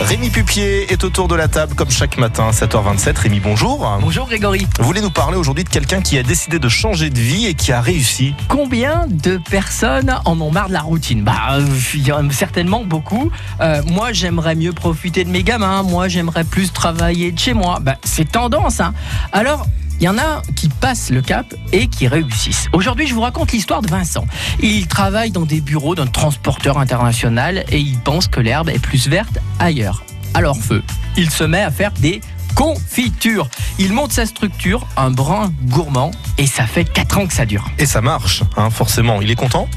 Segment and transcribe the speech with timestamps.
[0.00, 3.18] Rémi Pupier est autour de la table comme chaque matin, 7h27.
[3.18, 3.98] Rémi, bonjour.
[4.00, 4.66] Bonjour Grégory.
[4.78, 7.54] Vous voulez nous parler aujourd'hui de quelqu'un qui a décidé de changer de vie et
[7.54, 11.58] qui a réussi Combien de personnes en ont marre de la routine Bah,
[11.94, 13.30] il y en a certainement beaucoup.
[13.60, 15.82] Euh, moi, j'aimerais mieux profiter de mes gamins.
[15.82, 17.80] Moi, j'aimerais plus travailler de chez moi.
[17.80, 18.94] Bah, c'est tendance, hein.
[19.32, 19.66] Alors,
[20.00, 22.68] il y en a qui passent le cap et qui réussissent.
[22.72, 24.26] Aujourd'hui, je vous raconte l'histoire de Vincent.
[24.60, 29.08] Il travaille dans des bureaux d'un transporteur international et il pense que l'herbe est plus
[29.08, 30.04] verte ailleurs.
[30.34, 30.82] Alors feu,
[31.16, 32.20] il se met à faire des
[32.54, 33.48] confitures.
[33.78, 37.64] Il monte sa structure, un brin gourmand, et ça fait 4 ans que ça dure.
[37.78, 39.20] Et ça marche, hein, forcément.
[39.20, 39.68] Il est content?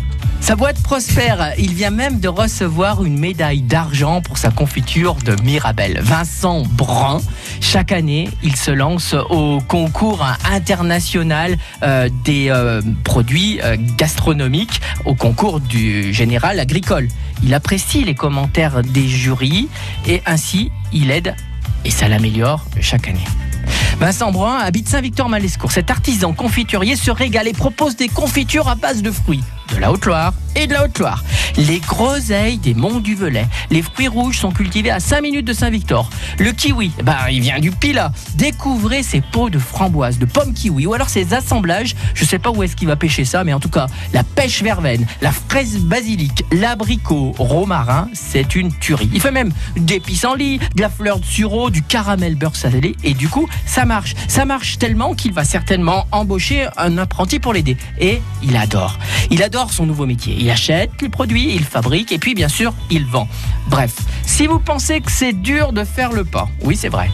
[0.41, 1.53] Sa boîte prospère.
[1.57, 5.99] Il vient même de recevoir une médaille d'argent pour sa confiture de Mirabelle.
[6.01, 7.21] Vincent Brun,
[7.61, 15.13] chaque année, il se lance au concours international euh, des euh, produits euh, gastronomiques, au
[15.13, 17.07] concours du général agricole.
[17.43, 19.69] Il apprécie les commentaires des jurys
[20.07, 21.35] et ainsi il aide
[21.85, 23.25] et ça l'améliore chaque année.
[24.01, 25.71] Vincent Brun habite Saint-Victor-Malescourt.
[25.71, 29.91] Cet artisan confiturier se régale et propose des confitures à base de fruits de la
[29.91, 31.23] Haute-Loire et de la Haute-Loire.
[31.57, 33.45] Les groseilles des monts du Velay.
[33.69, 36.09] Les fruits rouges sont cultivés à 5 minutes de Saint-Victor.
[36.39, 38.11] Le kiwi, bah, il vient du Pila.
[38.35, 41.95] Découvrez ses pots de framboise, de pommes kiwi ou alors ses assemblages.
[42.13, 44.63] Je sais pas où est-ce qu'il va pêcher ça, mais en tout cas, la pêche
[44.63, 49.09] verveine, la fraise basilic, l'abricot romarin, c'est une tuerie.
[49.13, 53.13] Il fait même des pissenlits, de la fleur de sureau, du caramel beurre salé et
[53.13, 54.13] du coup, ça marche.
[54.27, 57.77] Ça marche tellement qu'il va certainement embaucher un apprenti pour l'aider.
[57.99, 58.97] Et il adore.
[59.29, 60.35] Il adore son nouveau métier.
[60.39, 63.27] Il achète les produits, il fabrique et puis bien sûr, il vend.
[63.67, 63.93] Bref,
[64.25, 67.09] si vous pensez que c'est dur de faire le pas, oui, c'est vrai.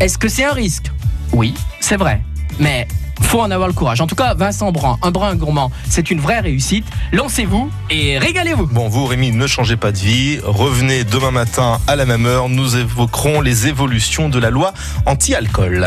[0.00, 0.90] Est-ce que c'est un risque?
[1.32, 2.22] Oui, c'est vrai.
[2.58, 2.86] Mais
[3.20, 4.00] faut en avoir le courage.
[4.00, 6.84] En tout cas, Vincent Brun, un brin gourmand, c'est une vraie réussite.
[7.12, 8.66] Lancez-vous et régalez-vous.
[8.66, 10.38] Bon, vous, Rémi, ne changez pas de vie.
[10.42, 12.48] Revenez demain matin à la même heure.
[12.48, 14.74] Nous évoquerons les évolutions de la loi
[15.06, 15.86] anti-alcool.